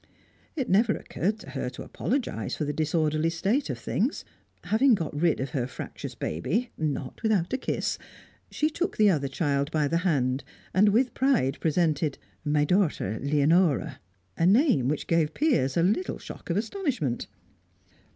It 0.55 0.67
never 0.67 0.93
occurred 0.93 1.37
to 1.41 1.51
her 1.51 1.69
to 1.69 1.83
apologise 1.83 2.55
for 2.55 2.65
the 2.65 2.73
disorderly 2.73 3.29
state 3.29 3.69
of 3.69 3.77
things. 3.77 4.25
Having 4.63 4.95
got 4.95 5.15
rid 5.15 5.39
of 5.39 5.51
her 5.51 5.67
fractious 5.67 6.15
baby 6.15 6.71
not 6.75 7.21
without 7.21 7.53
a 7.53 7.57
kiss 7.59 7.99
she 8.49 8.67
took 8.67 8.97
the 8.97 9.11
other 9.11 9.27
child 9.27 9.69
by 9.69 9.87
the 9.87 9.99
hand 9.99 10.43
and 10.73 10.89
with 10.89 11.13
pride 11.13 11.59
presented 11.59 12.17
"My 12.43 12.65
daughter 12.65 13.19
Leonora" 13.21 13.99
a 14.35 14.47
name 14.47 14.87
which 14.87 15.05
gave 15.05 15.35
Piers 15.35 15.77
a 15.77 15.83
little 15.83 16.17
shock 16.17 16.49
of 16.49 16.57
astonishment. 16.57 17.27